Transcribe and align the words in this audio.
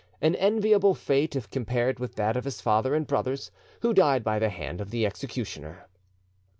An 0.19 0.33
enviable 0.33 0.95
fate, 0.95 1.35
if 1.35 1.47
compared 1.51 1.99
with 1.99 2.15
that 2.15 2.35
of 2.35 2.43
his 2.45 2.59
father 2.59 2.95
and 2.95 3.05
brothers, 3.05 3.51
who 3.81 3.93
died 3.93 4.23
by 4.23 4.39
the 4.39 4.49
hand 4.49 4.81
of 4.81 4.89
the 4.89 5.05
executioner. 5.05 5.85